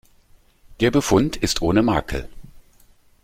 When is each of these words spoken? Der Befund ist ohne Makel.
Der 0.79 0.89
Befund 0.89 1.35
ist 1.37 1.61
ohne 1.61 1.83
Makel. 1.83 2.27